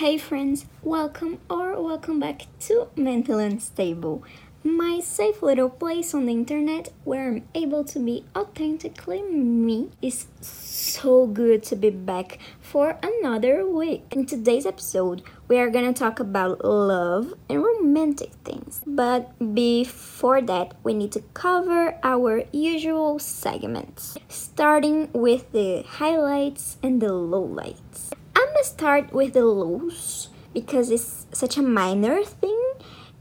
[0.00, 4.24] Hey friends, welcome or welcome back to Mentally Unstable,
[4.64, 9.90] my safe little place on the internet where I'm able to be authentically me.
[10.00, 14.04] It's so good to be back for another week.
[14.12, 18.80] In today's episode, we are gonna talk about love and romantic things.
[18.86, 27.02] But before that, we need to cover our usual segments, starting with the highlights and
[27.02, 28.12] the lowlights.
[28.60, 32.60] Gonna start with the loose because it's such a minor thing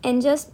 [0.03, 0.51] and just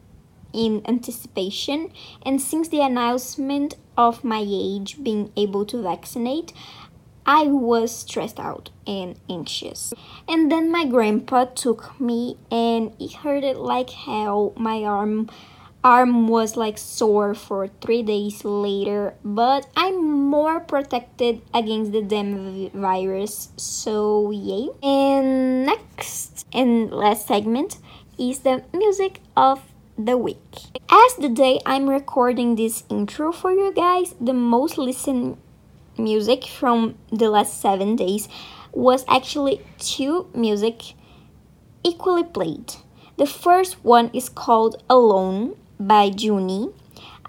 [0.51, 1.91] in anticipation
[2.25, 6.53] and since the announcement of my age being able to vaccinate
[7.25, 9.93] I was stressed out and anxious.
[10.27, 14.53] And then my grandpa took me and it hurted like hell.
[14.57, 15.29] My arm
[15.83, 22.69] arm was like sore for three days later, but I'm more protected against the damn
[22.69, 24.69] virus, so yay.
[24.81, 27.77] And next and last segment
[28.17, 29.61] is the music of
[29.97, 30.71] the week.
[30.89, 35.37] As the day I'm recording this intro for you guys, the most listened
[35.97, 38.27] music from the last seven days
[38.71, 40.93] was actually two music
[41.83, 42.73] equally played.
[43.17, 46.73] The first one is called Alone by Juni.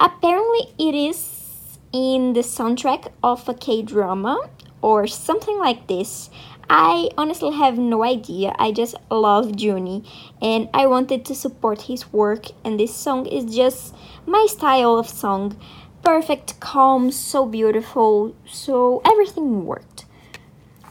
[0.01, 4.49] Apparently, it is in the soundtrack of a K drama
[4.81, 6.31] or something like this.
[6.69, 8.55] I honestly have no idea.
[8.59, 10.07] I just love Juni
[10.41, 13.95] and I wanted to support his work, and this song is just
[14.27, 15.57] my style of song.
[16.05, 20.05] Perfect, calm, so beautiful, so everything worked.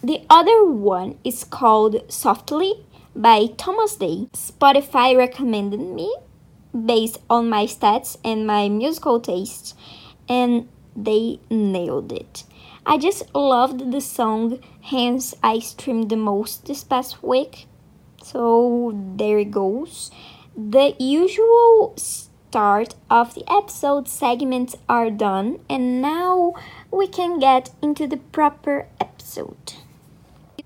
[0.03, 2.83] The other one is called Softly
[3.15, 4.27] by Thomas Day.
[4.33, 6.13] Spotify recommended me
[6.73, 9.75] based on my stats and my musical tastes,
[10.27, 12.43] and they nailed it.
[12.83, 17.67] I just loved the song, hence, I streamed the most this past week.
[18.23, 20.09] So, there it goes.
[20.57, 21.93] The usual
[22.53, 26.53] start of the episode segments are done, and now
[26.91, 29.73] we can get into the proper episode.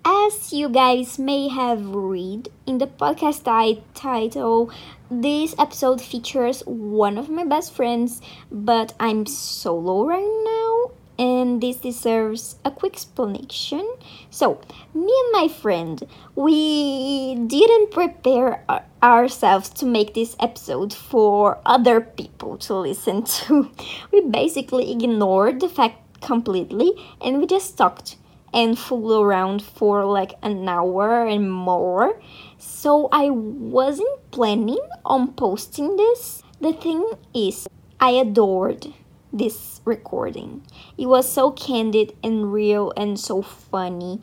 [0.03, 3.45] As you guys may have read in the podcast
[3.93, 4.69] title,
[5.09, 8.19] this episode features one of my best friends,
[8.51, 13.85] but I'm solo right now and this deserves a quick explanation.
[14.29, 14.61] So,
[14.93, 16.05] me and my friend,
[16.35, 18.63] we didn't prepare
[19.01, 23.71] ourselves to make this episode for other people to listen to.
[24.11, 26.91] We basically ignored the fact completely
[27.21, 28.17] and we just talked
[28.53, 32.19] and fool around for like an hour and more.
[32.57, 36.41] So I wasn't planning on posting this.
[36.59, 37.67] The thing is,
[37.99, 38.93] I adored
[39.31, 40.63] this recording.
[40.97, 44.21] It was so candid and real and so funny.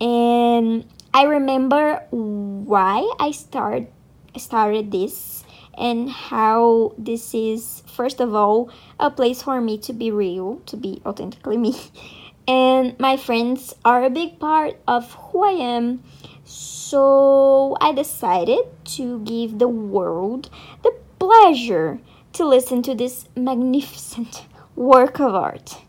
[0.00, 3.88] And I remember why I start
[4.36, 5.44] started this
[5.78, 8.70] and how this is first of all
[9.00, 11.74] a place for me to be real, to be authentically me.
[12.48, 16.02] and my friends are a big part of who I am.
[16.44, 18.60] So I decided
[18.96, 20.48] to give the world
[20.82, 21.98] the pleasure
[22.36, 24.44] to listen to this magnificent
[24.76, 25.82] work of art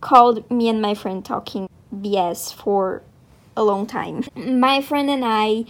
[0.00, 3.02] called Me and My Friend Talking BS for
[3.56, 4.24] a long time.
[4.34, 5.64] My friend and I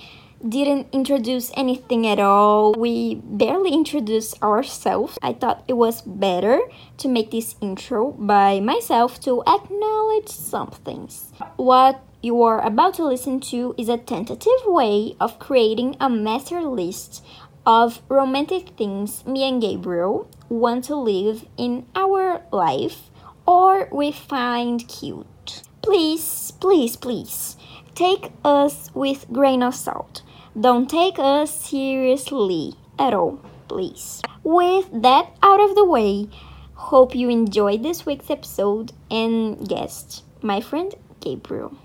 [0.47, 2.75] didn't introduce anything at all.
[2.75, 5.19] We barely introduced ourselves.
[5.21, 6.61] I thought it was better
[6.99, 11.33] to make this intro by myself to acknowledge some things.
[11.57, 16.63] What you are about to listen to is a tentative way of creating a master
[16.63, 17.25] list
[17.69, 23.11] of romantic things me and Gabriel want to live in our life
[23.47, 25.63] or we find cute.
[25.83, 27.57] please, please, please,
[27.95, 30.23] take us with grain of salt.
[30.59, 33.39] Don't take us seriously at all,
[33.69, 34.23] please.
[34.43, 36.29] With that out of the way,
[36.75, 41.77] hope you enjoyed this week's episode and guest, my friend Gabriel.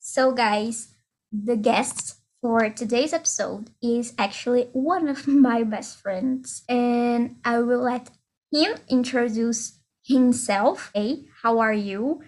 [0.00, 0.94] So, guys,
[1.30, 2.15] the guest
[2.46, 8.08] for today's episode is actually one of my best friends, and I will let
[8.52, 10.92] him introduce himself.
[10.94, 12.22] Hey, how are you?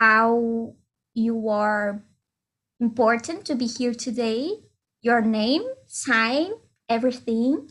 [0.00, 0.74] How
[1.14, 2.02] you are
[2.80, 4.50] important to be here today?
[5.02, 6.50] Your name, sign,
[6.88, 7.70] everything.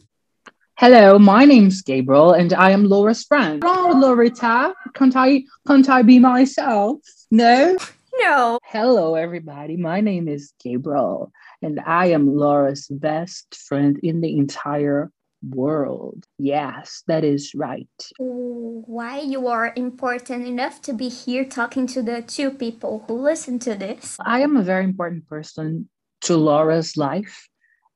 [0.80, 3.62] Hello, my name's Gabriel, and I am Laura's friend.
[3.66, 7.00] Oh, Loretta, can't I can't I be myself?
[7.30, 7.76] No.
[8.20, 8.60] No.
[8.64, 9.76] Hello, everybody.
[9.76, 11.32] My name is Gabriel,
[11.64, 15.12] and I am Laura's best friend in the entire
[15.50, 16.26] world.
[16.38, 17.88] Yes, that is right.
[18.18, 23.60] Why you are important enough to be here talking to the two people who listen
[23.60, 24.18] to this?
[24.22, 25.90] I am a very important person
[26.22, 27.48] to Laura's life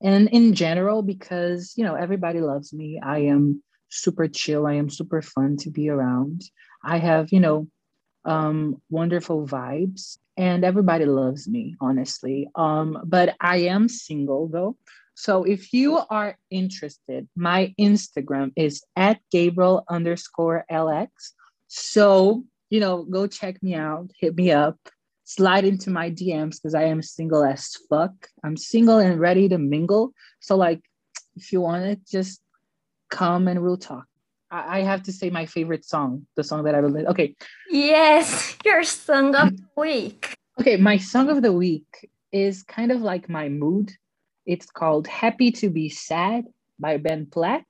[0.02, 3.00] and in general because, you know, everybody loves me.
[3.04, 4.68] I am super chill.
[4.68, 6.42] I am super fun to be around.
[6.84, 7.68] I have, you know,
[8.28, 14.76] um, wonderful vibes and everybody loves me honestly um, but i am single though
[15.18, 21.08] so if you are interested, my Instagram is at Gabriel underscore LX.
[21.68, 24.78] So, you know, go check me out, hit me up,
[25.24, 28.14] slide into my DMs because I am single as fuck.
[28.44, 30.14] I'm single and ready to mingle.
[30.40, 30.82] So, like,
[31.36, 32.40] if you want it, just
[33.10, 34.07] come and we'll talk.
[34.50, 37.36] I, have to say my favorite song, the song that I really okay.
[37.70, 40.34] Yes, your song of the week.
[40.60, 43.92] Okay, my song of the week is kind of like my mood
[44.48, 46.46] it's called Happy to Be Sad
[46.80, 47.66] by Ben Platt.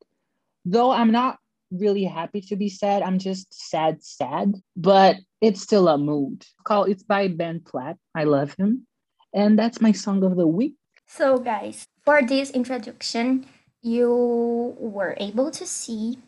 [0.64, 1.40] Though I'm not
[1.72, 6.46] really happy to be sad, I'm just sad, sad, but it's still a mood.
[6.64, 7.98] Call it's by Ben Platt.
[8.14, 8.86] I love him.
[9.34, 10.76] And that's my song of the week.
[11.08, 13.48] So, guys, for this introduction,
[13.82, 16.20] you were able to see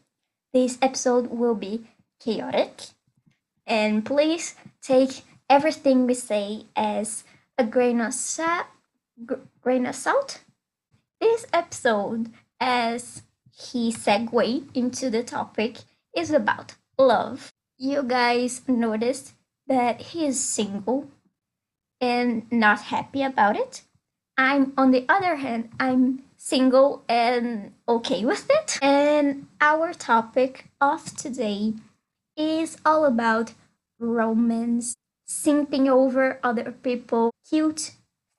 [0.53, 1.87] this episode will be
[2.19, 2.81] chaotic.
[3.65, 7.23] And please take everything we say as
[7.57, 8.65] a grain of salt
[9.61, 10.43] grain of salt.
[11.19, 15.79] This episode, as he segue into the topic,
[16.15, 17.51] is about love.
[17.77, 19.33] You guys noticed
[19.67, 21.07] that he is single
[21.99, 23.83] and not happy about it.
[24.37, 28.79] I'm, on the other hand, I'm single and okay with it.
[28.81, 31.73] And our topic of today
[32.35, 33.53] is all about
[33.99, 34.95] romance,
[35.27, 37.91] simping over other people, cute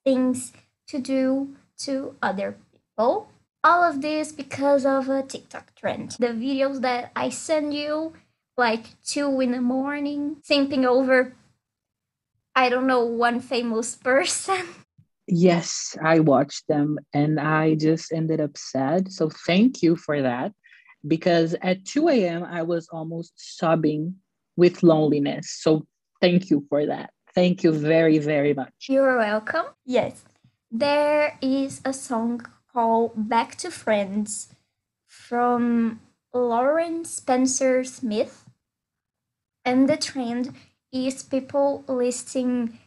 [0.02, 0.52] things
[0.88, 3.30] to do to other people.
[3.62, 6.12] All of this because of a TikTok trend.
[6.18, 8.14] The videos that I send you,
[8.56, 11.34] like two in the morning, simping over,
[12.56, 14.66] I don't know, one famous person.
[15.32, 19.12] Yes, I watched them and I just ended up sad.
[19.12, 20.52] So thank you for that.
[21.06, 24.16] Because at 2 a.m., I was almost sobbing
[24.56, 25.52] with loneliness.
[25.52, 25.86] So
[26.20, 27.10] thank you for that.
[27.32, 28.74] Thank you very, very much.
[28.88, 29.66] You're welcome.
[29.86, 30.24] Yes.
[30.68, 34.52] There is a song called Back to Friends
[35.06, 36.00] from
[36.34, 38.44] Lauren Spencer Smith.
[39.64, 40.54] And the trend
[40.92, 42.80] is people listing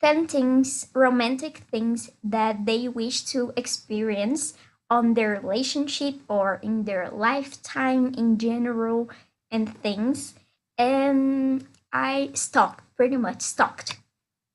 [0.00, 4.54] 10 things, romantic things that they wish to experience
[4.90, 9.10] on their relationship or in their lifetime in general
[9.50, 10.34] and things.
[10.76, 13.98] And I stalked, pretty much stalked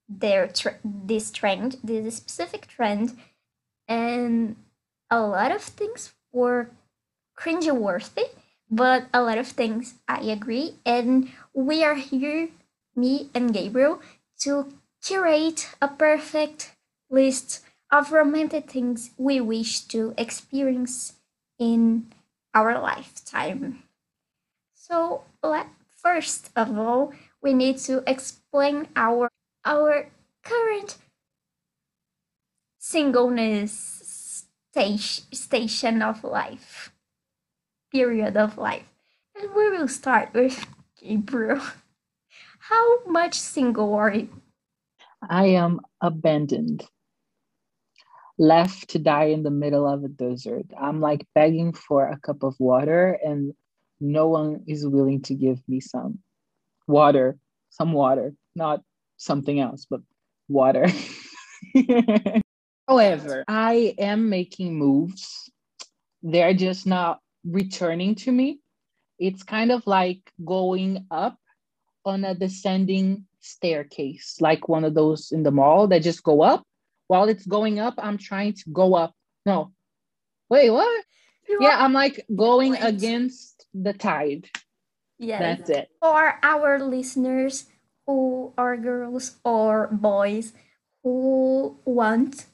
[0.07, 0.49] their
[0.83, 3.17] this trend, this specific trend,
[3.87, 4.55] and
[5.09, 6.69] a lot of things were
[7.37, 8.29] cringeworthy,
[8.69, 10.75] but a lot of things I agree.
[10.85, 12.49] And we are here,
[12.95, 14.01] me and Gabriel,
[14.41, 14.73] to
[15.03, 16.75] curate a perfect
[17.09, 17.59] list
[17.91, 21.13] of romantic things we wish to experience
[21.59, 22.07] in
[22.53, 23.83] our lifetime.
[24.73, 29.29] So, let, first of all, we need to explain our
[29.65, 30.07] our
[30.43, 30.97] current
[32.79, 36.91] singleness stage, station of life,
[37.91, 38.87] period of life.
[39.35, 40.65] And we will start with
[40.99, 41.61] Gabriel.
[42.69, 44.42] How much single are you?
[45.29, 46.85] I am abandoned,
[48.37, 50.65] left to die in the middle of a desert.
[50.79, 53.53] I'm like begging for a cup of water, and
[53.99, 56.19] no one is willing to give me some
[56.87, 57.37] water,
[57.69, 58.81] some water, not
[59.17, 60.01] something else, but
[60.47, 60.87] water.
[62.87, 65.49] However, I am making moves.
[66.21, 68.59] They're just not returning to me.
[69.19, 71.37] It's kind of like going up
[72.05, 76.63] on a descending staircase, like one of those in the mall that just go up.
[77.07, 79.13] While it's going up, I'm trying to go up.
[79.45, 79.71] No,
[80.49, 81.03] wait, what?
[81.47, 82.85] You Yeah, I'm like going Point.
[82.85, 84.49] against the tide.
[85.19, 85.89] Yeah, That's it.
[86.01, 87.65] For our listeners
[88.07, 90.53] who are girls or boys
[91.03, 92.45] who want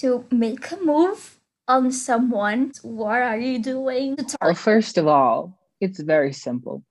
[0.00, 6.00] to make a move on someone, what are you doing Well, first of all, it's
[6.00, 6.82] very simple.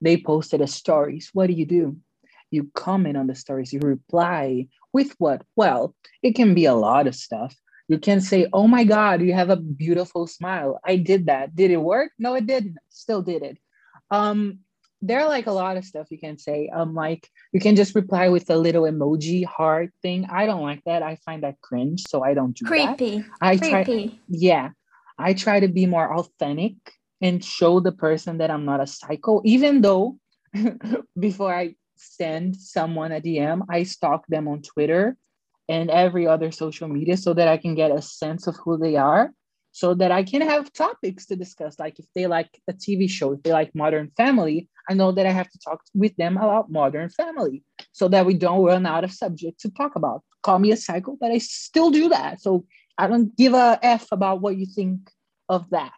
[0.00, 1.30] They posted a stories.
[1.32, 1.96] What do you do?
[2.50, 5.42] You comment on the stories, you reply with what?
[5.56, 7.54] Well, it can be a lot of stuff.
[7.88, 10.80] You can say, Oh my God, you have a beautiful smile.
[10.84, 11.54] I did that.
[11.54, 12.12] Did it work?
[12.18, 12.78] No, it didn't.
[12.88, 13.58] Still did it.
[14.10, 14.60] Um,
[15.02, 16.70] there are like a lot of stuff you can say.
[16.74, 20.26] Um, like you can just reply with a little emoji heart thing.
[20.30, 21.02] I don't like that.
[21.02, 22.96] I find that cringe, so I don't do that.
[22.96, 23.24] Creepy.
[23.40, 24.20] I try Creepy.
[24.28, 24.70] yeah
[25.18, 26.74] i try to be more authentic
[27.20, 30.18] and show the person that i'm not a psycho even though
[31.18, 35.16] before i send someone a dm i stalk them on twitter
[35.68, 38.96] and every other social media so that i can get a sense of who they
[38.96, 39.32] are
[39.72, 41.78] so that i can have topics to discuss.
[41.78, 45.26] Like if they like a tv show if they like modern family i know that
[45.26, 49.04] i have to talk with them about modern family so that we don't run out
[49.04, 50.22] of subject to talk about.
[50.42, 52.40] Call me a psycho but i still do that.
[52.40, 52.64] So
[52.98, 55.10] I don't give a F about what you think
[55.48, 55.92] of that.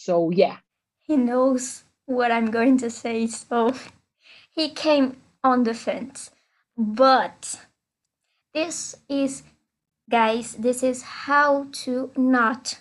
[0.00, 0.56] So yeah,
[1.02, 3.74] He knows what I'm going to say, so
[4.50, 6.30] he came on the fence.
[6.76, 7.60] But
[8.54, 9.42] this is,
[10.08, 12.78] guys, this is how to not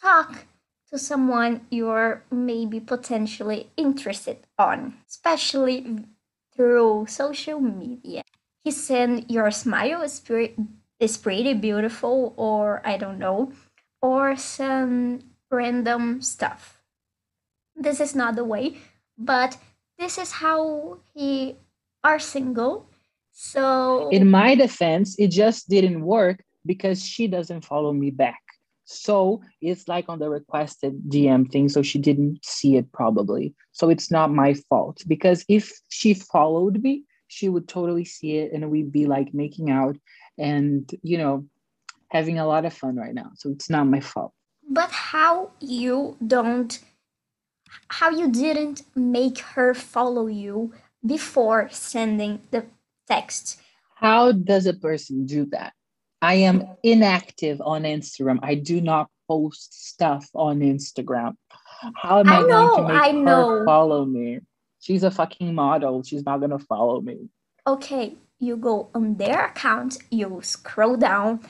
[0.00, 0.46] talk
[0.90, 6.06] to someone you're maybe potentially interested on, especially
[6.54, 8.22] through social media.
[8.62, 10.54] He said your smile is pretty,
[11.00, 13.52] is pretty beautiful, or I don't know,
[14.00, 16.82] or some random stuff
[17.76, 18.76] this is not the way
[19.18, 19.56] but
[19.98, 21.56] this is how he
[22.02, 22.86] are single
[23.34, 28.40] so in my defense, it just didn't work because she doesn't follow me back.
[28.84, 31.68] So it's like on the requested DM thing.
[31.68, 33.54] So she didn't see it probably.
[33.72, 38.52] So it's not my fault because if she followed me, she would totally see it
[38.52, 39.96] and we'd be like making out
[40.38, 41.44] and, you know,
[42.10, 43.32] having a lot of fun right now.
[43.34, 44.32] So it's not my fault.
[44.68, 46.80] But how you don't
[47.88, 50.72] how you didn't make her follow you
[51.04, 52.64] before sending the
[53.08, 53.60] text
[53.96, 55.72] How does a person do that?
[56.22, 58.38] I am inactive on Instagram.
[58.42, 61.34] I do not post stuff on Instagram.
[61.96, 63.64] How am I, I going to make I her know.
[63.66, 64.40] follow me?
[64.80, 66.02] She's a fucking model.
[66.02, 67.28] She's not gonna follow me.
[67.66, 71.40] okay you go on their account you scroll down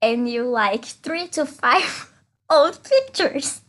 [0.00, 2.12] and you like three to five
[2.50, 3.62] old pictures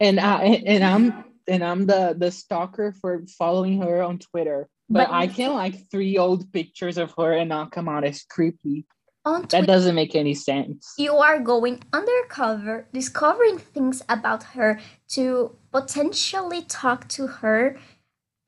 [0.00, 4.68] And I and I'm and I'm the the stalker for following her on Twitter.
[4.88, 8.22] But, But I can like three old pictures of her and not come out as
[8.22, 8.86] creepy.
[9.24, 10.94] on That doesn't make any sense.
[10.96, 17.76] you are going undercover, discovering things about her to potentially talk to her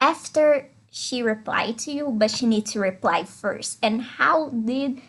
[0.01, 3.79] after she replied to you, but she needs to reply first.
[3.83, 5.03] And how did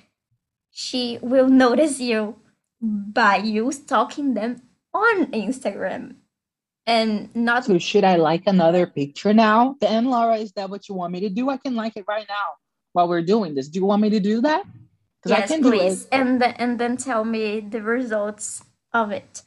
[0.72, 2.36] she will notice you
[2.83, 3.13] Mm.
[3.13, 4.62] by you stalking them
[4.93, 6.15] on Instagram
[6.88, 9.75] and not So should I like another picture now?
[9.79, 11.50] Then Laura, is that what you want me to do?
[11.50, 12.57] I can like it right now
[12.93, 13.67] while we're doing this.
[13.67, 14.63] Do you want me to do that?
[15.21, 19.43] Because I yes, can please, and th- and then tell me the results of it.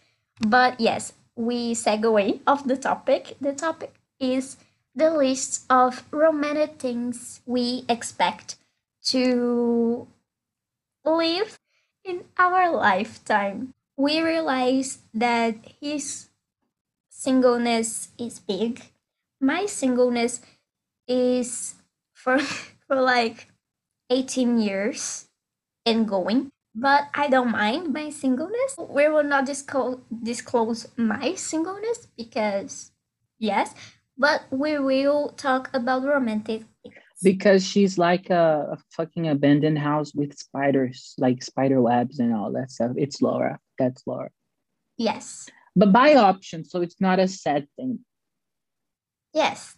[0.47, 3.37] But yes, we segue off the topic.
[3.41, 4.59] The topic is
[4.95, 8.57] the list of romantic things we expect
[9.07, 10.07] to
[11.05, 11.59] live
[12.05, 13.75] in our lifetime.
[13.97, 16.29] We realize that his
[17.11, 18.83] singleness is big.
[19.41, 20.41] My singleness
[21.09, 21.75] is
[22.15, 22.39] for
[22.87, 23.49] for like
[24.11, 25.29] 18 years
[25.87, 26.51] and going.
[26.75, 28.77] But I don't mind my singleness.
[28.79, 32.93] We will not disclose disclose my singleness because
[33.39, 33.75] yes,
[34.19, 36.65] but we will talk about romantic.
[37.23, 42.53] Because she's like a, a fucking abandoned house with spiders, like spider webs and all
[42.53, 42.93] that stuff.
[42.97, 43.59] It's Laura.
[43.79, 44.31] That's Laura.
[44.99, 45.49] Yes.
[45.75, 48.01] But by option, so it's not a sad thing.
[49.33, 49.77] Yes.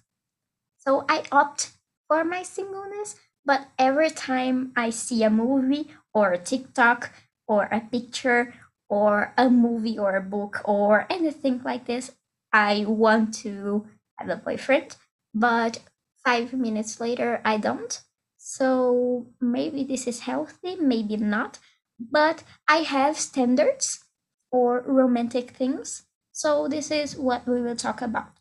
[0.78, 1.72] So I opt
[2.08, 7.12] for my singleness, but every time I see a movie or a TikTok
[7.46, 8.54] or a picture
[8.88, 12.12] or a movie or a book or anything like this,
[12.52, 13.86] I want to
[14.18, 14.96] have a boyfriend,
[15.34, 15.80] but
[16.24, 18.00] five minutes later I don't.
[18.38, 21.58] So maybe this is healthy, maybe not.
[21.98, 24.04] But I have standards
[24.50, 26.04] for romantic things.
[26.32, 28.32] So this is what we will talk about.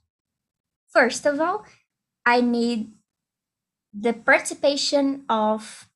[0.89, 1.65] First of all,
[2.25, 2.93] I need
[3.93, 5.87] the participation of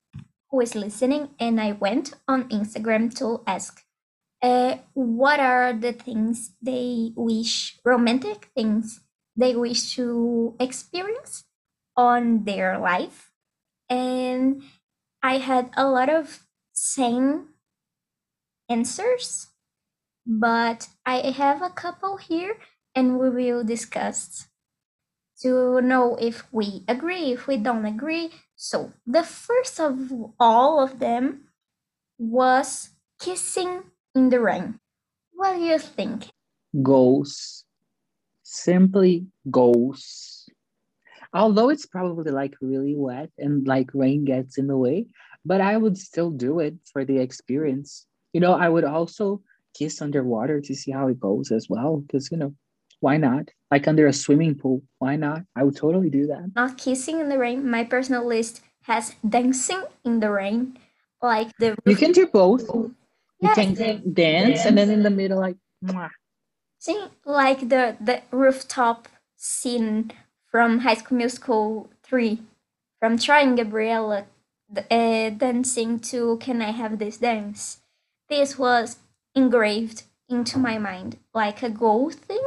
[0.50, 3.84] who is listening, and I went on Instagram to ask
[4.42, 9.02] uh, what are the things they wish, romantic things
[9.38, 11.46] they wish to experience
[11.98, 13.32] on their life.
[13.90, 14.64] And
[15.24, 17.50] I had a lot of same
[18.70, 19.48] answers,
[20.26, 22.58] but I have a couple here
[22.96, 24.48] and we will discuss
[25.42, 28.32] to know if we agree, if we don't agree.
[28.56, 31.50] So, the first of all of them
[32.18, 32.90] was
[33.20, 33.84] kissing
[34.16, 34.80] in the rain.
[35.34, 36.30] What do you think?
[36.82, 37.66] Goals.
[38.44, 40.37] Simply goals.
[41.38, 45.06] Although it's probably like really wet and like rain gets in the way,
[45.46, 48.08] but I would still do it for the experience.
[48.34, 49.42] You know, I would also
[49.78, 51.98] kiss underwater to see how it goes as well.
[51.98, 52.56] Because, you know,
[53.02, 53.50] why not?
[53.70, 55.44] Like under a swimming pool, why not?
[55.56, 56.52] I would totally do that.
[56.56, 57.70] Not kissing in the rain.
[57.70, 60.80] My personal list has dancing in the rain.
[61.22, 62.66] Like the You can do both.
[63.40, 63.76] You can
[64.14, 66.10] dance and then in the middle, like, mwah.
[66.80, 70.12] See, like the the rooftop scene
[70.52, 72.42] from High School Musical three,
[73.00, 74.26] from Troy and Gabriella
[74.92, 77.82] uh, dancing to "Can I Have This Dance."
[78.30, 78.98] This was
[79.36, 82.44] engraved into my mind like a goal thing.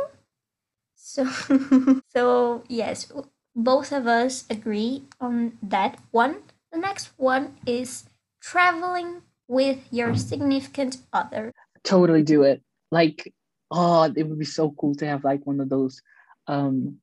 [0.94, 1.24] So,
[2.08, 3.10] so yes,
[3.54, 6.36] both of us agree on that one.
[6.72, 8.04] The next one is
[8.40, 11.52] traveling with your significant other.
[11.82, 12.62] Totally do it.
[12.90, 13.32] Like,
[13.70, 16.00] oh, it would be so cool to have like one of those,
[16.46, 16.98] um,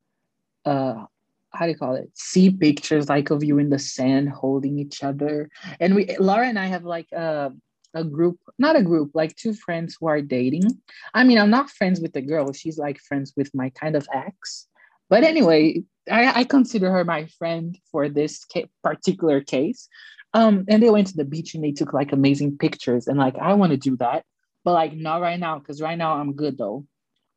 [0.67, 1.05] uh,
[1.53, 2.09] how do you call it?
[2.13, 5.49] See pictures like of you in the sand holding each other.
[5.79, 7.51] And we, Laura and I have like a,
[7.93, 10.65] a group, not a group, like two friends who are dating.
[11.13, 12.51] I mean, I'm not friends with the girl.
[12.51, 14.67] She's like friends with my kind of ex.
[15.09, 19.87] But anyway, I, I consider her my friend for this ca- particular case.
[20.33, 23.07] Um, and they went to the beach and they took like amazing pictures.
[23.07, 24.25] And like, I want to do that,
[24.65, 26.85] but like not right now, because right now I'm good though.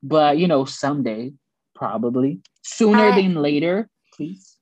[0.03, 1.33] But you know, someday,
[1.77, 2.41] probably
[2.71, 4.57] sooner I, than later, please.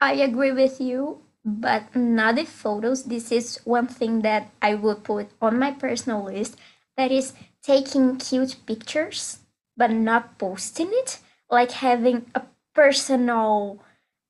[0.00, 3.04] I agree with you, but not the photos.
[3.04, 6.56] This is one thing that I would put on my personal list.
[6.96, 9.40] That is taking cute pictures,
[9.76, 11.18] but not posting it.
[11.50, 12.42] Like having a
[12.74, 13.80] personal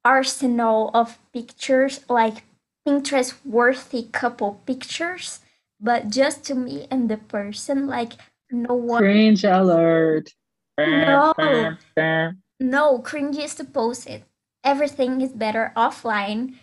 [0.05, 2.45] arsenal of pictures, like
[2.87, 5.41] Pinterest worthy couple pictures,
[5.81, 8.15] but just to me and the person, like
[8.51, 9.03] no one.
[9.03, 10.33] Cringe alert.
[10.79, 11.35] No,
[12.61, 14.25] no, cringy is to post it.
[14.63, 16.57] Everything is better offline.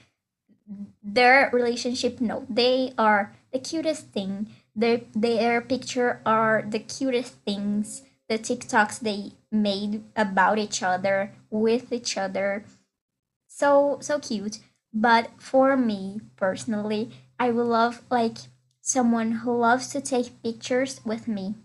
[1.04, 4.50] Their relationship, no, they are the cutest thing.
[4.76, 8.04] Their their picture are the cutest things.
[8.30, 12.66] The TikToks they made about each other with each other,
[13.48, 14.60] so so cute
[14.94, 18.38] but for me personally, I would love like
[18.82, 21.56] someone who loves to take pictures with me.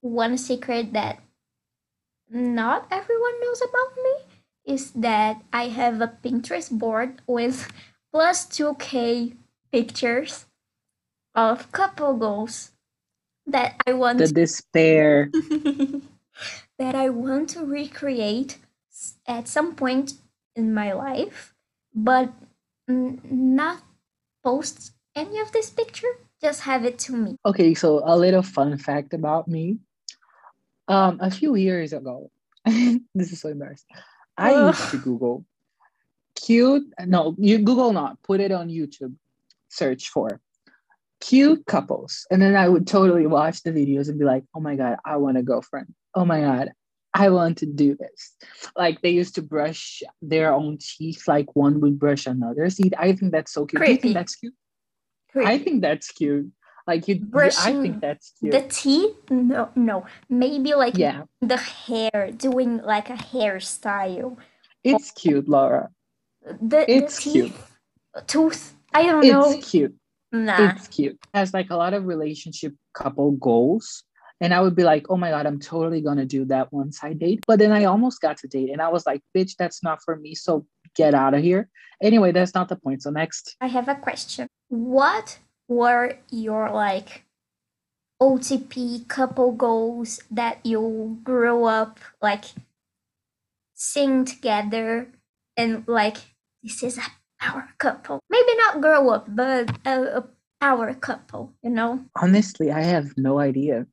[0.00, 1.20] One secret that
[2.32, 4.14] not everyone knows about me
[4.64, 7.70] is that I have a Pinterest board with
[8.12, 9.36] plus 2k
[9.70, 10.46] pictures
[11.34, 12.72] of couple goals
[13.46, 15.30] that I want the despair.
[16.78, 18.58] that I want to recreate
[19.26, 20.14] at some point
[20.56, 21.54] in my life
[21.94, 22.32] but
[22.88, 23.82] not
[24.44, 26.08] post any of this picture
[26.40, 27.36] just have it to me.
[27.44, 29.78] Okay so a little fun fact about me
[30.88, 32.30] um a few years ago
[32.64, 33.96] this is so embarrassing
[34.36, 35.44] i used to google
[36.34, 39.14] cute no you google not put it on youtube
[39.68, 40.40] search for
[41.20, 44.74] cute couples and then i would totally watch the videos and be like oh my
[44.74, 46.72] god i want a girlfriend oh my god
[47.14, 48.36] I want to do this.
[48.76, 52.94] Like they used to brush their own teeth, like one would brush another's teeth.
[52.98, 53.80] I think that's so cute.
[53.80, 54.00] Creepy.
[54.00, 54.54] Think that's cute?
[55.30, 55.50] Creepy.
[55.50, 56.50] I think that's cute.
[56.86, 58.52] Like you, Brushing I think that's cute.
[58.52, 59.30] The teeth?
[59.30, 60.06] No, no.
[60.28, 61.22] Maybe like yeah.
[61.40, 64.36] the hair, doing like a hairstyle.
[64.82, 65.90] It's or, cute, Laura.
[66.60, 67.32] The, it's the teeth,
[68.14, 68.28] cute.
[68.28, 68.74] Tooth.
[68.92, 69.52] I don't it's know.
[69.52, 69.94] It's cute.
[70.32, 70.70] Nah.
[70.70, 71.12] It's cute.
[71.12, 74.04] It has like a lot of relationship couple goals
[74.42, 77.12] and I would be like, oh my God, I'm totally to do that once I
[77.12, 77.44] date.
[77.46, 80.16] But then I almost got to date and I was like, bitch, that's not for
[80.16, 80.34] me.
[80.34, 80.66] So
[80.96, 81.68] get out of here.
[82.02, 83.04] Anyway, that's not the point.
[83.04, 83.56] So next.
[83.60, 84.48] I have a question.
[84.68, 87.24] What were your like
[88.20, 92.44] OTP couple goals that you grew up like
[93.74, 95.08] seeing together
[95.56, 96.18] and like,
[96.62, 97.02] this is a
[97.40, 98.20] power couple?
[98.30, 100.24] Maybe not grow up, but a, a
[100.60, 102.04] power couple, you know?
[102.20, 103.86] Honestly, I have no idea.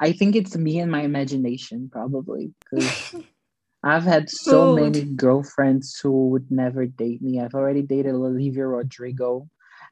[0.00, 3.14] I think it's me and my imagination probably because
[3.82, 7.40] I've had so many girlfriends who would never date me.
[7.40, 9.48] I've already dated Olivia Rodrigo.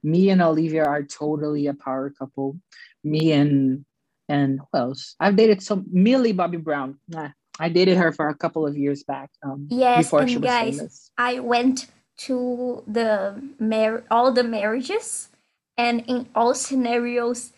[0.06, 2.58] Me and Olivia are totally a power couple.
[3.04, 3.84] Me and
[4.30, 5.16] and who else?
[5.20, 6.98] I've dated some Millie Bobby Brown.
[7.08, 9.30] Nah, I dated her for a couple of years back.
[9.44, 11.12] Um, Yes, before she and was guys, famous.
[11.18, 11.88] I went
[12.28, 15.30] to the mar- all the marriages,
[15.78, 17.52] and in all scenarios,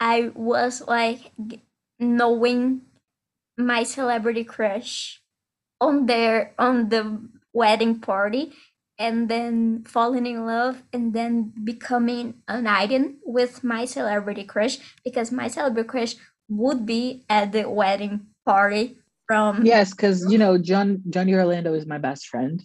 [0.00, 1.32] I was like
[2.00, 2.82] knowing
[3.58, 5.20] my celebrity crush
[5.80, 7.20] on their on the
[7.52, 8.52] wedding party,
[9.00, 15.32] and then falling in love, and then becoming an item with my celebrity crush because
[15.32, 16.14] my celebrity crush
[16.48, 21.86] would be at the wedding party from Yes, because you know, John Johnny Orlando is
[21.86, 22.62] my best friend.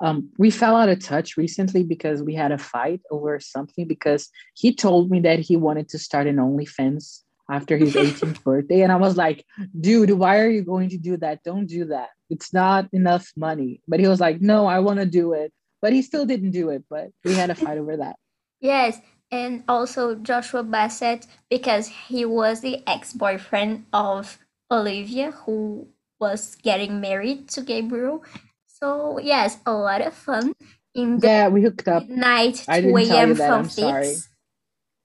[0.00, 4.28] Um, we fell out of touch recently because we had a fight over something because
[4.54, 8.82] he told me that he wanted to start an OnlyFans after his 18th birthday.
[8.82, 9.44] And I was like,
[9.80, 11.42] dude, why are you going to do that?
[11.44, 12.10] Don't do that.
[12.28, 13.80] It's not enough money.
[13.88, 15.52] But he was like, no, I want to do it.
[15.82, 16.84] But he still didn't do it.
[16.90, 18.16] But we had a fight over that.
[18.60, 18.98] Yes,
[19.30, 24.38] and also Joshua Bassett because he was the ex-boyfriend of
[24.70, 25.88] Olivia who
[26.20, 28.24] was getting married to Gabriel.
[28.66, 30.54] So yes, a lot of fun
[30.94, 32.08] in the Yeah, we hooked up.
[32.08, 33.28] night I 2 didn't tell a.m.
[33.28, 33.50] you that.
[33.52, 34.16] I'm sorry.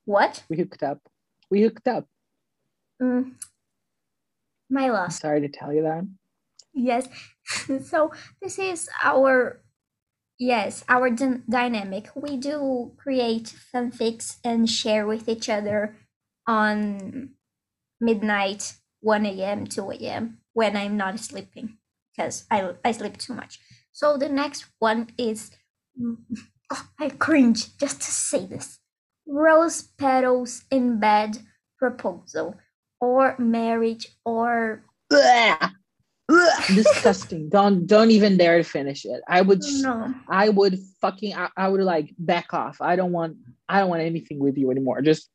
[0.05, 0.43] What?
[0.49, 0.99] We hooked up.
[1.49, 2.07] We hooked up.
[3.01, 3.33] Mm,
[4.69, 5.19] my I'm loss.
[5.19, 6.07] sorry to tell you that.
[6.73, 7.07] Yes.
[7.89, 9.61] so this is our
[10.41, 12.09] yes, our dy- dynamic.
[12.15, 15.97] We do create fanfics and share with each other
[16.47, 17.31] on
[18.01, 20.39] midnight, 1 a.m., 2 a.m.
[20.53, 21.77] when I'm not sleeping
[22.15, 23.59] because I I sleep too much.
[23.93, 25.51] So the next one is
[26.71, 28.79] oh, I cringe just to say this.
[29.27, 31.39] Rose petals in bed
[31.79, 32.57] proposal
[33.01, 35.71] or marriage or Blah!
[36.67, 37.49] Disgusting.
[37.49, 39.21] Don't don't even dare to finish it.
[39.27, 40.15] I would oh, no.
[40.29, 42.81] I would fucking I, I would like back off.
[42.81, 45.01] I don't want I don't want anything with you anymore.
[45.01, 45.29] Just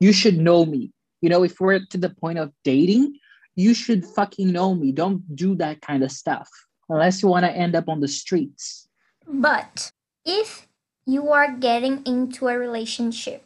[0.00, 0.92] you should know me.
[1.20, 3.18] You know, if we're to the point of dating,
[3.54, 4.92] you should fucking know me.
[4.92, 6.48] Don't do that kind of stuff
[6.88, 8.88] unless you want to end up on the streets.
[9.26, 9.90] But
[10.24, 10.68] if
[11.06, 13.44] you are getting into a relationship,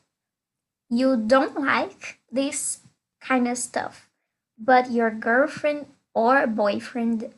[0.91, 2.81] you don't like this
[3.21, 4.11] kind of stuff,
[4.59, 7.33] but your girlfriend or boyfriend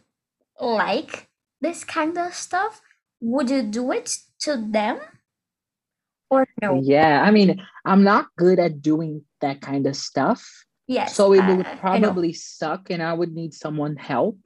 [0.60, 1.28] like
[1.60, 2.80] this kind of stuff,
[3.20, 5.00] would you do it to them
[6.30, 6.80] or no?
[6.82, 10.48] Yeah, I mean, I'm not good at doing that kind of stuff.
[10.88, 14.38] Yes, So it uh, would I probably suck and I would need someone help.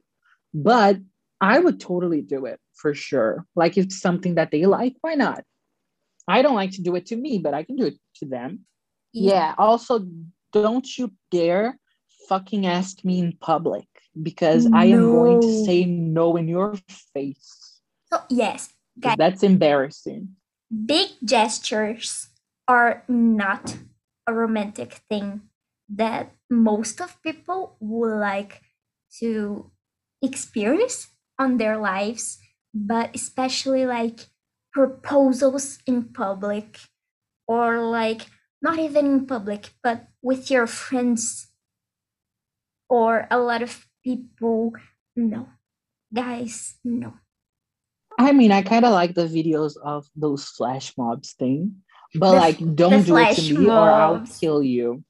[0.53, 0.97] But
[1.41, 3.45] I would totally do it for sure.
[3.55, 5.43] Like if it's something that they like, why not?
[6.27, 8.65] I don't like to do it to me, but I can do it to them.
[9.13, 9.55] Yeah.
[9.57, 10.05] Also,
[10.53, 11.79] don't you dare
[12.27, 13.87] fucking ask me in public
[14.23, 16.75] because I am going to say no in your
[17.13, 17.79] face.
[18.11, 18.67] So yes,
[19.01, 20.35] 'Cause guys, That's embarrassing.
[20.69, 22.27] big gestures
[22.67, 23.77] are not
[24.27, 25.41] a romantic thing
[25.87, 28.61] that most of people would like
[29.19, 29.71] to
[30.21, 31.07] experience
[31.39, 32.39] on their lives
[32.73, 34.27] but especially like
[34.73, 36.79] proposals in public
[37.47, 38.27] or like
[38.61, 41.47] not even in public but with your friends
[42.89, 44.71] or a lot of people
[45.15, 45.41] no
[46.13, 47.13] guys no
[48.17, 51.83] I mean, I kind of like the videos of those flash mobs thing,
[52.15, 55.03] but The like, don't do it to me or I'll kill you.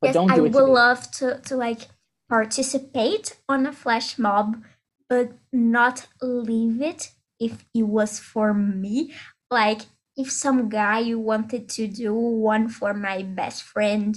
[0.00, 0.58] But yes, don't I do it to me.
[0.58, 1.88] i would love to to like
[2.28, 4.62] participate on a flash mob,
[5.08, 9.12] but not leave it if it was for me.
[9.50, 9.82] Like
[10.16, 14.16] if some guy wanted to do one for my best friend,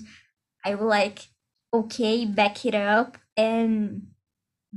[0.63, 1.29] I would like
[1.73, 4.07] okay, back it up and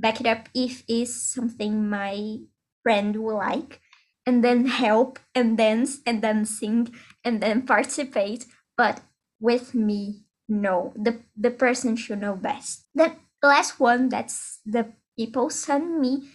[0.01, 2.39] back it up if it's something my
[2.83, 3.81] friend will like
[4.27, 8.47] and then help and dance and then sing and then participate.
[8.77, 9.01] But
[9.41, 10.93] with me no.
[10.97, 12.85] The the person should know best.
[12.95, 16.29] The last one that's the people sent me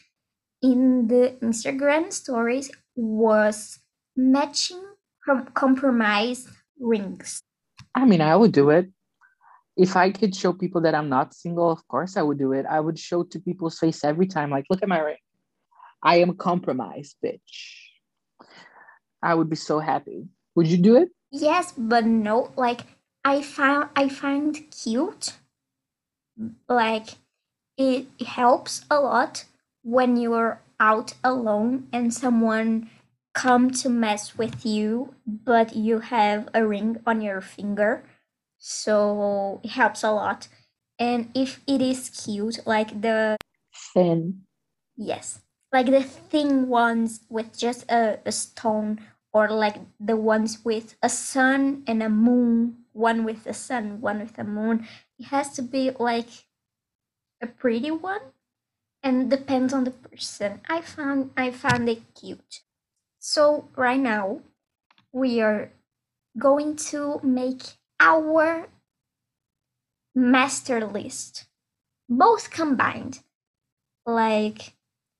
[0.62, 3.80] in the instagram stories was
[4.15, 4.82] matching
[5.25, 6.47] com- compromise
[6.80, 7.41] rings.
[7.93, 8.89] I mean, I would do it.
[9.78, 12.66] If I could show people that I'm not single, of course I would do it.
[12.66, 15.18] I would show to people's face every time, like, look at my ring.
[16.02, 17.76] I am compromised, bitch.
[19.22, 20.28] I would be so happy.
[20.56, 21.10] Would you do it?
[21.32, 22.82] yes but no like
[23.26, 25.34] i found i find cute
[26.70, 27.10] like
[27.78, 29.46] it helps a lot
[29.84, 32.90] when you're out alone and someone
[33.34, 38.04] come to mess with you but you have a ring on your finger
[38.67, 40.47] so it helps a lot
[40.97, 43.38] and if it is cute like the
[43.93, 44.45] thin
[44.97, 45.41] Yes.
[45.71, 49.01] Like the thin ones with just a, a stone,
[49.34, 54.19] or like the ones with a sun and a moon, one with a sun, one
[54.19, 54.88] with a moon.
[55.19, 56.30] It has to be like
[57.41, 58.21] a pretty one
[59.04, 60.62] and depends on the person.
[60.69, 62.62] I found I found it cute.
[63.19, 64.41] So right now
[65.12, 65.71] we are
[66.38, 67.63] going to make
[67.99, 68.67] our
[70.15, 71.45] master list.
[72.10, 73.19] Both combined.
[74.05, 74.73] Like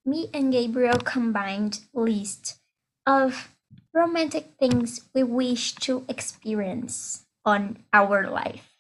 [0.06, 2.60] me and Gabriel combined list
[3.06, 3.56] of
[3.94, 8.74] romantic things we wish to experience on our life.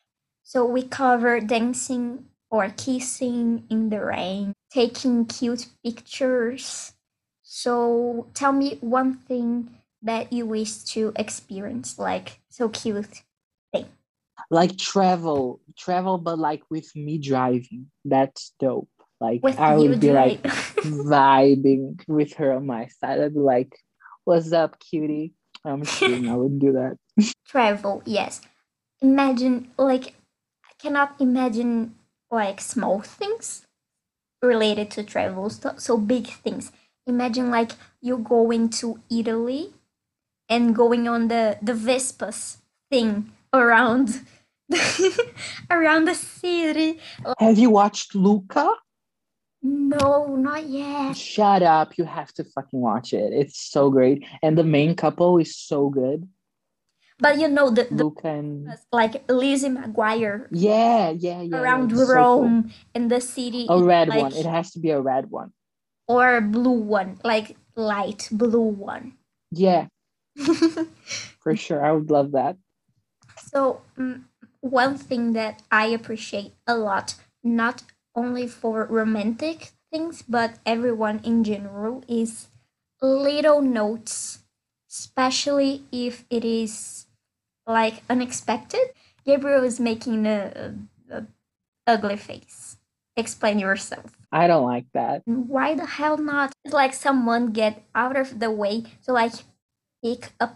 [0.44, 6.94] So we cover dancing or kissing in the rain, taking cute pictures.
[7.44, 13.24] So tell me one thing that you wish to experience, like so cute
[13.76, 13.90] thing.
[14.50, 17.88] Like travel, travel, but like with me driving.
[18.04, 18.90] That's dope.
[19.20, 20.42] Like With I would be like
[20.84, 23.22] vibing with her on my side.
[23.22, 23.76] I'd be like,
[24.26, 25.34] "What's up, cutie?"
[25.64, 26.30] I'm kidding.
[26.30, 26.98] I wouldn't do that.
[27.48, 28.42] travel, yes.
[29.02, 30.14] Imagine like
[30.64, 31.96] I cannot imagine
[32.30, 33.66] like small things
[34.42, 36.72] related to travel, so, so big things.
[37.08, 39.74] Imagine like you going to Italy
[40.50, 42.58] and going on the the Vespas
[42.92, 44.22] thing around
[45.70, 47.00] around the city.
[47.40, 48.72] Have you watched Luca?
[49.62, 51.18] No, not yet.
[51.18, 51.98] Shut up!
[51.98, 53.34] You have to fucking watch it.
[53.34, 56.28] It's so great, and the main couple is so good.
[57.18, 61.58] But you know the, the Luca and like Lizzie McGuire yeah, yeah, yeah.
[61.58, 62.16] around it's so cool.
[62.16, 63.66] Rome in the city.
[63.70, 64.34] A red like, one.
[64.34, 65.52] It has to be a red one.
[66.08, 69.14] or a blue one, like light blue one.
[69.52, 69.88] Yeah,
[71.40, 71.84] for sure.
[71.84, 72.58] I would love that.
[73.46, 74.24] So mm,
[74.62, 77.84] one thing that I appreciate a lot, not
[78.16, 82.48] only for romantic things, but everyone in general, is
[83.02, 84.40] little notes,
[84.90, 87.06] especially if it is
[87.68, 88.92] like unexpected.
[89.26, 90.74] Gabriel is making a,
[91.12, 91.26] a, a
[91.86, 92.78] ugly face.
[93.18, 94.18] Explain yourself.
[94.32, 95.22] I don't like that.
[95.26, 96.52] Why the hell not?
[96.66, 99.34] It's like someone get out of the way to like
[100.04, 100.50] pick a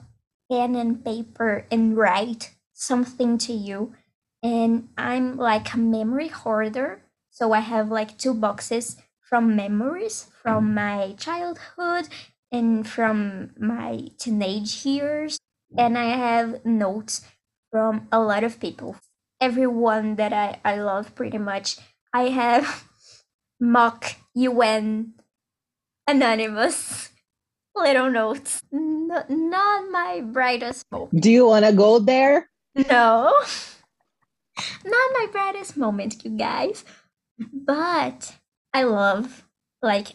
[0.51, 3.93] pen and paper and write something to you.
[4.41, 7.03] And I'm like a memory hoarder.
[7.29, 12.07] So I have like two boxes from memories from my childhood
[12.51, 15.37] and from my teenage years.
[15.77, 17.21] And I have notes
[17.69, 18.95] from a lot of people.
[19.39, 21.77] Everyone that I, I love pretty much.
[22.13, 22.85] I have
[23.59, 25.13] mock UN
[26.07, 27.09] anonymous
[27.75, 28.61] little notes.
[28.73, 30.85] N- not my brightest.
[31.13, 32.49] Do you want to go there?
[32.87, 33.33] No.
[34.85, 36.85] Not my brightest moment, you guys.
[37.53, 38.35] But
[38.73, 39.45] I love
[39.81, 40.13] like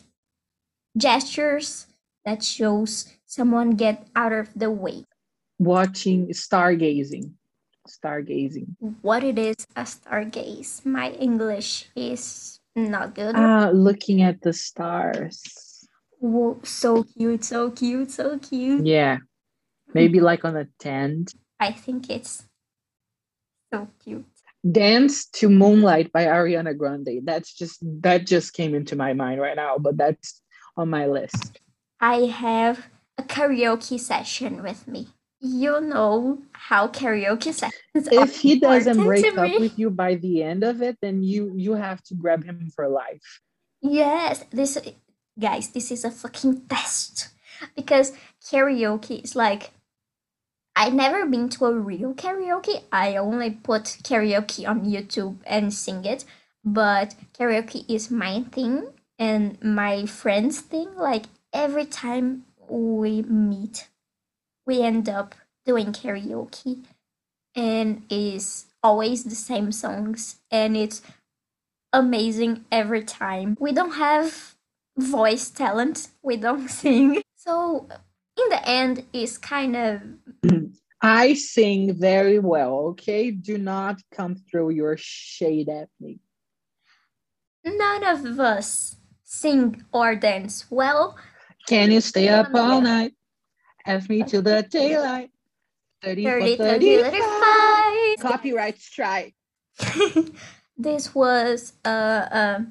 [0.96, 1.86] gestures
[2.24, 5.04] that shows someone get out of the way.
[5.58, 7.32] Watching stargazing.
[7.88, 8.76] Stargazing.
[9.02, 10.84] What it is a stargaze.
[10.86, 13.34] My English is not good.
[13.36, 15.42] Ah, looking at the stars.
[16.18, 18.86] Whoa, so cute, so cute, so cute.
[18.86, 19.18] Yeah.
[19.92, 21.34] Maybe like on a tent.
[21.60, 22.44] I think it's
[23.74, 24.24] so cute.
[24.70, 27.20] Dance to Moonlight by Ariana Grande.
[27.24, 30.40] That's just that just came into my mind right now, but that's
[30.76, 31.60] on my list.
[32.00, 32.86] I have
[33.18, 35.08] a karaoke session with me.
[35.40, 39.58] You know how karaoke sessions are If he doesn't break up me.
[39.58, 42.88] with you by the end of it, then you you have to grab him for
[42.88, 43.40] life.
[43.82, 44.78] Yes, this
[45.38, 47.28] guys, this is a fucking test
[47.76, 49.72] because karaoke is like
[50.76, 52.82] I never been to a real karaoke.
[52.90, 56.24] I only put karaoke on YouTube and sing it,
[56.64, 60.94] but karaoke is my thing and my friends' thing.
[60.96, 63.88] Like every time we meet,
[64.66, 65.34] we end up
[65.64, 66.84] doing karaoke
[67.54, 71.02] and is always the same songs and it's
[71.92, 73.56] amazing every time.
[73.60, 74.56] We don't have
[74.98, 77.22] voice talent, we don't sing.
[77.36, 77.88] So
[78.36, 80.02] in the end it's kind of
[81.04, 83.30] I sing very well, okay?
[83.30, 86.20] Do not come throw your shade at me.
[87.62, 91.18] none of us sing or dance well.
[91.68, 93.12] Can you stay up all night?
[93.84, 95.28] Ask me till the daylight.
[96.02, 97.12] 30 for 30, 35.
[97.12, 98.16] 35.
[98.20, 99.34] Copyright strike.
[100.78, 102.66] this was a, a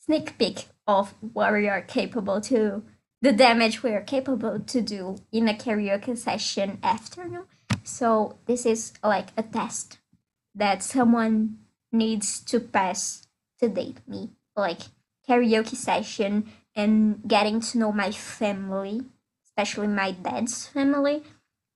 [0.00, 2.82] sneak peek of what we are capable to
[3.22, 7.46] the damage we are capable to do in a karaoke session afternoon
[7.84, 9.98] so this is like a test
[10.54, 11.58] that someone
[11.92, 13.26] needs to pass
[13.60, 14.80] to date me like
[15.28, 19.02] karaoke session and getting to know my family,
[19.46, 21.22] especially my dad's family,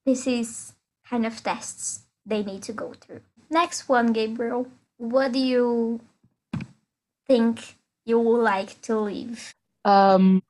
[0.04, 0.74] this is
[1.08, 3.20] kind of tests they need to go through.
[3.50, 4.66] Next one, Gabriel.
[4.96, 6.00] What do you
[7.26, 9.54] think you would like to live?
[9.84, 10.42] Um,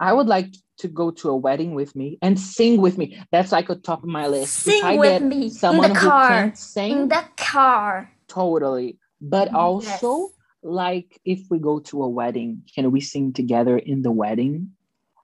[0.00, 3.18] I would like to go to a wedding with me and sing with me.
[3.30, 4.52] That's like a top of my list.
[4.54, 6.52] Sing with me someone in the car.
[6.54, 8.10] sing, In the car.
[8.28, 8.98] totally.
[9.20, 9.54] But Yes.
[9.54, 10.30] also,
[10.62, 14.72] like, if we go to a wedding, can we sing together in the wedding?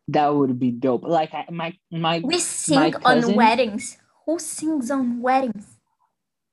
[0.08, 1.04] That would be dope.
[1.04, 3.98] Like I- my my We sing on cousin- weddings.
[4.26, 5.76] Who sings on weddings?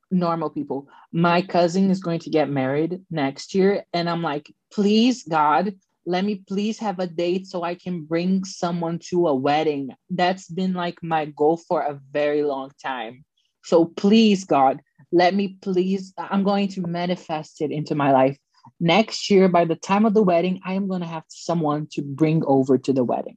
[0.10, 0.88] normal people.
[1.12, 5.76] My cousin is going to get married next year, and I'm like, please, God,
[6.08, 9.90] let me please have a date so I can bring someone to a wedding.
[10.10, 13.26] That's been like my goal for a very long time.
[13.66, 14.80] So please, God,
[15.12, 18.38] let me please, I'm going to manifest it into my life.
[18.80, 22.02] Next year, by the time of the wedding, I am going to have someone to
[22.02, 23.36] bring over to the wedding.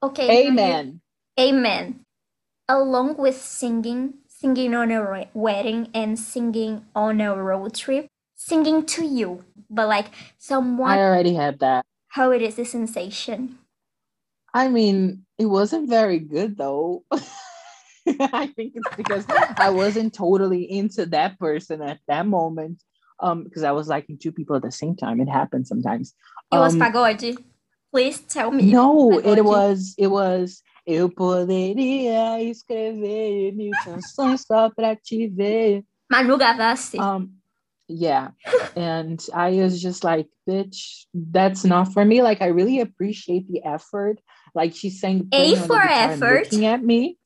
[0.00, 0.46] Okay.
[0.46, 1.00] Amen.
[1.40, 2.04] Amen.
[2.68, 8.06] Along with singing, singing on a wedding and singing on a road trip,
[8.40, 11.84] singing to you, but like someone, I already had that.
[12.08, 13.58] how it is the sensation.
[14.54, 17.04] I mean, it wasn't very good though.
[18.42, 19.24] I think it's because
[19.58, 22.82] I wasn't totally into that person at that moment.
[23.22, 25.20] Um, because I was liking two people at the same time.
[25.20, 26.14] It happens sometimes.
[26.50, 27.36] It was Um, pagode.
[27.92, 28.72] Please tell me.
[28.72, 29.36] No, Pagode.
[29.36, 35.84] it was it was Eu poderia escrever mil canções só pra te ver.
[36.10, 36.98] Manu Gavassi.
[36.98, 37.28] Um,
[37.90, 38.30] yeah,
[38.76, 42.22] and I was just like, bitch, that's not for me.
[42.22, 44.20] Like, I really appreciate the effort.
[44.54, 46.44] Like, she sang the for effort?
[46.44, 47.18] looking at me.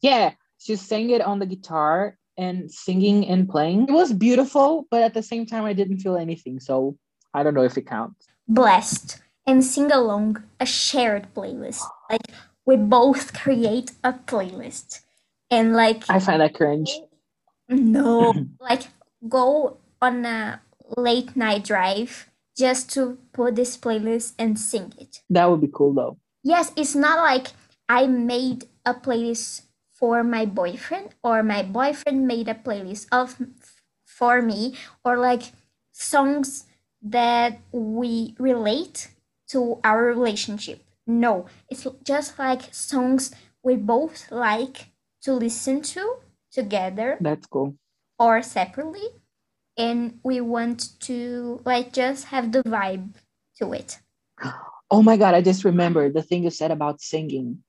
[0.00, 3.86] Yeah, she sang it on the guitar and singing and playing.
[3.88, 6.60] It was beautiful, but at the same time, I didn't feel anything.
[6.60, 6.96] So
[7.34, 8.26] I don't know if it counts.
[8.48, 11.82] blessed and sing along a shared playlist.
[12.10, 12.22] Like
[12.64, 15.00] we both create a playlist
[15.50, 16.90] and like I find that cringe.
[17.68, 18.82] no, like
[19.28, 20.60] go on a
[20.96, 25.22] late night drive just to put this playlist and sing it.
[25.30, 26.18] That would be cool though.
[26.42, 27.48] Yes, it's not like
[27.88, 29.62] I made a playlist
[29.94, 33.36] for my boyfriend or my boyfriend made a playlist of
[34.04, 35.52] for me or like
[35.92, 36.66] songs
[37.00, 39.08] that we relate
[39.48, 40.82] to our relationship.
[41.06, 44.88] No, it's just like songs we both like
[45.22, 46.16] to listen to
[46.50, 47.76] together That's cool.
[48.18, 49.06] or separately
[49.76, 53.14] and we want to like just have the vibe
[53.58, 53.98] to it.
[54.90, 57.62] Oh my god, I just remembered the thing you said about singing.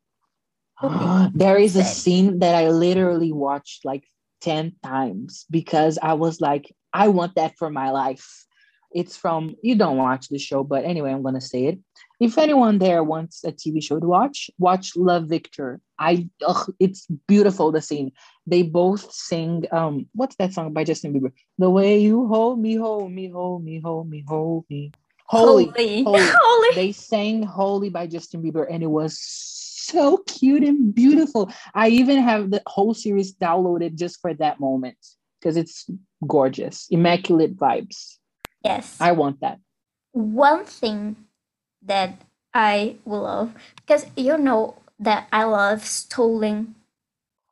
[0.81, 1.29] Okay.
[1.35, 4.03] there is a scene that I literally watched like
[4.41, 8.45] 10 times because I was like, I want that for my life.
[8.93, 11.79] It's from, you don't watch the show, but anyway, I'm going to say it.
[12.19, 15.81] If anyone there wants a TV show to watch, watch Love Victor.
[15.99, 18.11] I, ugh, it's beautiful, the scene.
[18.45, 21.31] They both sing, um, what's that song by Justin Bieber?
[21.57, 24.91] The way you hold me, hold me, hold me, hold me, hold me.
[25.25, 25.65] Holy.
[25.65, 26.03] Holy.
[26.03, 26.21] holy.
[26.41, 26.75] Holy.
[26.75, 31.51] They sang Holy by Justin Bieber and it was so cute and beautiful.
[31.73, 34.97] I even have the whole series downloaded just for that moment
[35.39, 35.89] because it's
[36.25, 36.87] gorgeous.
[36.89, 38.17] Immaculate vibes.
[38.63, 38.97] Yes.
[38.99, 39.59] I want that.
[40.13, 41.15] One thing
[41.81, 42.21] that
[42.53, 46.75] I will love because you know that I love stolen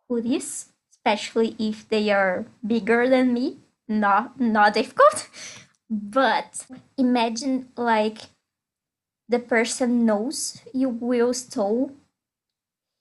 [0.10, 3.58] hoodies, especially if they are bigger than me.
[3.88, 5.30] Not not difficult.
[5.92, 8.32] But imagine like
[9.28, 11.92] the person knows you will steal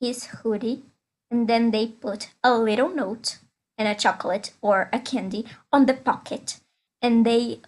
[0.00, 0.82] his hoodie
[1.30, 3.38] and then they put a little note
[3.78, 6.60] and a chocolate or a candy on the pocket
[7.02, 7.60] and they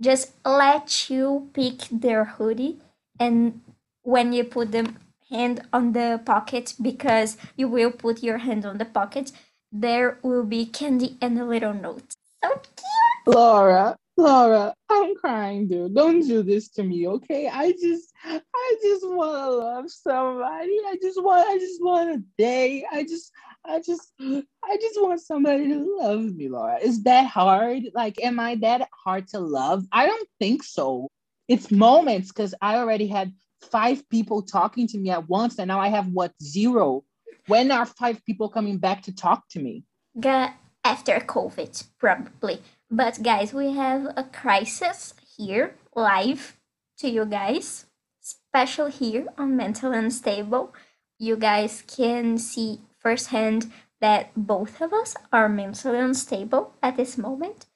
[0.00, 2.78] just let you pick their hoodie
[3.18, 3.60] and
[4.02, 4.92] when you put the
[5.30, 9.32] hand on the pocket because you will put your hand on the pocket
[9.72, 15.94] there will be candy and a little note so cute Laura, Laura, I'm crying, dude.
[15.94, 17.48] Don't do this to me, okay?
[17.48, 20.78] I just I just wanna love somebody.
[20.86, 22.86] I just want I just want a day.
[22.90, 23.32] I just
[23.68, 26.78] I just I just want somebody to love me, Laura.
[26.78, 27.84] Is that hard?
[27.94, 29.84] Like, am I that hard to love?
[29.92, 31.08] I don't think so.
[31.48, 35.80] It's moments because I already had five people talking to me at once, and now
[35.80, 37.04] I have what zero.
[37.46, 39.84] When are five people coming back to talk to me?
[40.86, 46.56] After covid probably but guys we have a crisis here live
[46.96, 47.86] to you guys
[48.20, 50.72] special here on mental unstable
[51.18, 53.60] you guys can see firsthand
[54.00, 57.66] that both of us are mentally unstable at this moment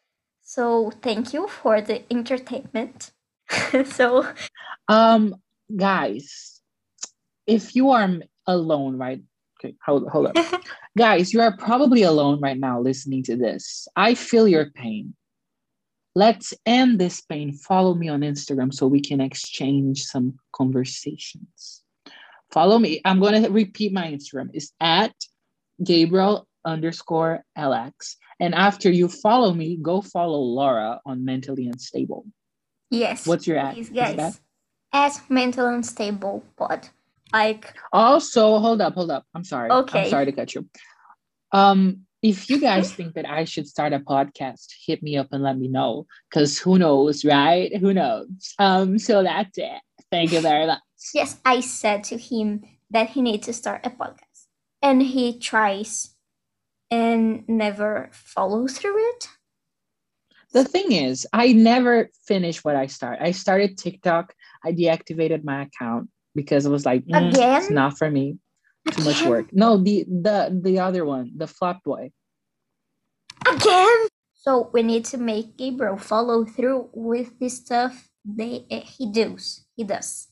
[0.42, 3.12] so thank you for the entertainment
[3.98, 4.26] so
[4.90, 5.36] Um,
[5.76, 6.60] guys,
[7.46, 8.10] if you are
[8.46, 9.22] alone, right?
[9.58, 10.36] Okay, hold, hold up.
[10.98, 13.86] guys, you are probably alone right now listening to this.
[13.94, 15.14] I feel your pain.
[16.16, 17.52] Let's end this pain.
[17.52, 21.82] Follow me on Instagram so we can exchange some conversations.
[22.52, 23.00] Follow me.
[23.04, 24.50] I'm going to repeat my Instagram.
[24.52, 25.14] It's at
[25.82, 28.16] Gabriel underscore LX.
[28.40, 32.24] And after you follow me, go follow Laura on Mentally Unstable.
[32.90, 33.26] Yes.
[33.26, 33.76] What's your at?
[33.92, 34.40] Guys,
[34.92, 36.88] as Mental Unstable Pod.
[37.32, 39.24] Like also, hold up, hold up.
[39.34, 39.70] I'm sorry.
[39.70, 40.04] Okay.
[40.04, 40.68] I'm sorry to cut you.
[41.52, 45.42] Um, if you guys think that I should start a podcast, hit me up and
[45.42, 46.06] let me know.
[46.32, 47.74] Cause who knows, right?
[47.76, 48.54] Who knows?
[48.58, 49.80] Um, so that's it.
[50.10, 50.80] Thank you very much.
[51.14, 54.46] Yes, I said to him that he needs to start a podcast.
[54.82, 56.14] And he tries
[56.90, 59.28] and never follow through it.
[60.52, 63.18] The thing is, I never finish what I start.
[63.20, 64.34] I started TikTok.
[64.64, 67.62] I deactivated my account because it was like, mm, Again?
[67.62, 68.38] it's not for me.
[68.90, 69.52] Too much work.
[69.52, 72.10] No, the the the other one, the flop boy.
[73.46, 74.08] Again.
[74.34, 79.66] So we need to make Gabriel follow through with the stuff they uh, he does.
[79.76, 80.29] He does.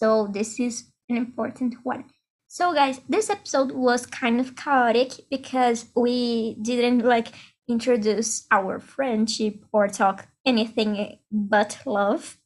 [0.00, 2.04] So this is an important one.
[2.48, 7.28] So guys, this episode was kind of chaotic because we didn't like
[7.68, 12.38] introduce our friendship or talk anything but love.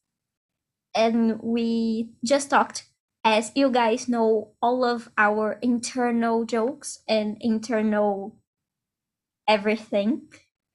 [0.97, 2.87] And we just talked
[3.23, 8.37] as you guys know all of our internal jokes and internal
[9.49, 10.23] everything.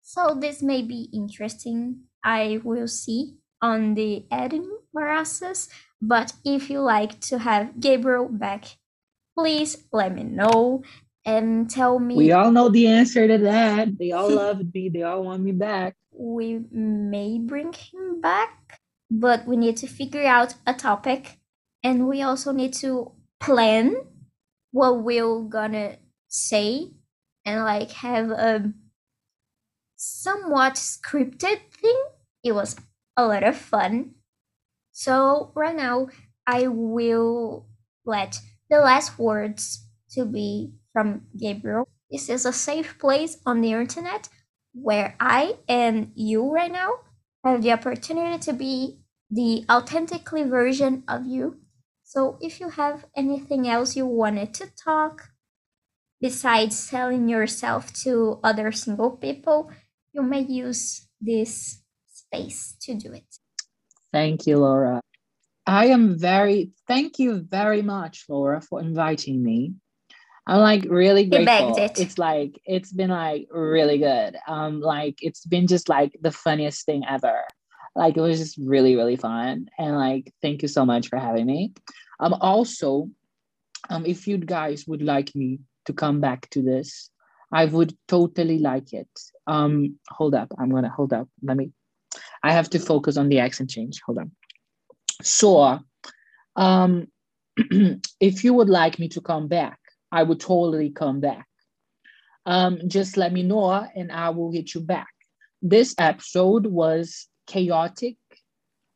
[0.01, 2.05] So this may be interesting.
[2.23, 5.67] I will see on the editing process.
[6.01, 8.77] But if you like to have Gabriel back,
[9.37, 10.83] please let me know
[11.25, 12.15] and tell me.
[12.15, 13.97] We all know the answer to that.
[13.97, 14.89] They all love me.
[14.89, 15.95] They all want me back.
[16.11, 18.79] we may bring him back,
[19.09, 21.39] but we need to figure out a topic
[21.83, 23.95] and we also need to plan
[24.71, 25.97] what we're gonna
[26.27, 26.91] say
[27.45, 28.73] and like have a
[29.95, 32.03] somewhat scripted thing.
[32.43, 32.75] It was
[33.17, 34.15] a lot of fun.
[34.99, 36.09] So right now
[36.45, 37.65] I will
[38.03, 38.35] let
[38.69, 41.87] the last words to be from Gabriel.
[42.11, 44.27] This is a safe place on the internet
[44.73, 46.95] where I and you right now
[47.45, 48.99] have the opportunity to be
[49.31, 51.61] the authentically version of you.
[52.03, 55.29] So if you have anything else you wanted to talk
[56.19, 59.71] besides selling yourself to other single people,
[60.11, 63.39] you may use this space to do it.
[64.11, 65.01] Thank you, Laura.
[65.65, 69.73] I am very thank you very much, Laura, for inviting me.
[70.47, 71.75] I'm like really grateful.
[71.75, 72.01] begged it.
[72.01, 74.35] It's like it's been like really good.
[74.47, 77.43] Um, like it's been just like the funniest thing ever.
[77.95, 79.67] Like it was just really, really fun.
[79.77, 81.73] And like thank you so much for having me.
[82.19, 83.09] Um also,
[83.91, 87.11] um, if you guys would like me to come back to this,
[87.51, 89.09] I would totally like it.
[89.47, 91.27] Um, hold up, I'm gonna hold up.
[91.43, 91.71] Let me
[92.43, 94.01] I have to focus on the accent change.
[94.05, 94.31] Hold on.
[95.21, 95.79] So,
[96.55, 97.07] um,
[98.19, 99.79] if you would like me to come back,
[100.11, 101.45] I would totally come back.
[102.45, 105.09] Um, just let me know and I will get you back.
[105.61, 108.17] This episode was chaotic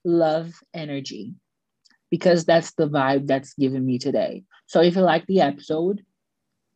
[0.06, 1.34] love energy
[2.10, 4.44] because that's the vibe that's given me today.
[4.68, 6.04] So if you like the episode,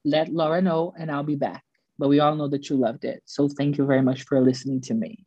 [0.04, 1.64] let Laura know and I'll be back.
[1.98, 3.24] But we all know that you loved it.
[3.26, 5.26] So thank you very much for listening to me.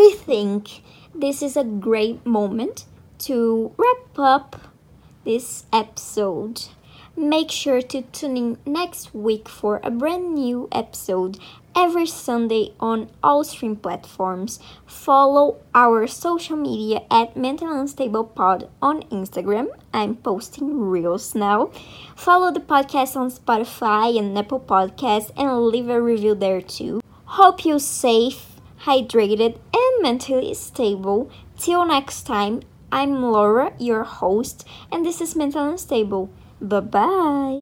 [0.00, 0.82] I think
[1.12, 2.84] this is a great moment
[3.26, 4.70] to wrap up
[5.24, 6.66] this episode.
[7.16, 11.40] Make sure to tune in next week for a brand new episode
[11.74, 14.60] every Sunday on all stream platforms.
[14.86, 19.66] Follow our social media at Mental Unstable Pod on Instagram.
[19.92, 21.72] I'm posting reels now.
[22.14, 27.00] Follow the podcast on Spotify and Apple Podcasts and leave a review there too.
[27.24, 28.47] Hope you're safe,
[28.84, 31.30] hydrated, and mentally stable.
[31.58, 36.30] Till next time, I'm Laura, your host, and this is Mental Unstable.
[36.60, 37.56] Bye bye.